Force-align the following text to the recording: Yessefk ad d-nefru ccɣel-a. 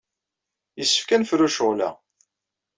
Yessefk 0.77 1.09
ad 1.09 1.17
d-nefru 1.19 1.47
ccɣel-a. 1.53 1.89